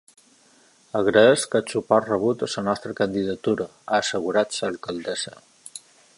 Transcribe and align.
“Agraïsc 0.99 1.57
el 1.59 1.67
suport 1.73 2.09
rebut 2.13 2.47
a 2.47 2.51
la 2.55 2.65
nostra 2.71 2.97
candidatura”, 3.01 3.69
ha 3.87 4.01
assegurat 4.03 4.61
l’alcaldessa. 4.63 5.37